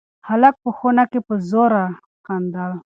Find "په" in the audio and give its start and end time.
0.63-0.69, 1.27-1.33